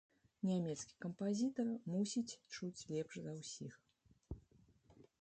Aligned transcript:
Нямецкі 0.51 0.95
кампазітар 1.05 1.69
мусіць 1.97 2.37
чуць 2.53 2.85
лепш 2.97 3.13
за 3.27 3.33
ўсіх. 3.41 3.73